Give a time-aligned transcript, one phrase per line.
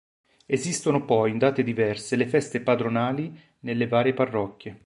[0.47, 4.79] Esistono poi in date diverse le feste patronali nelle varie parrocchie.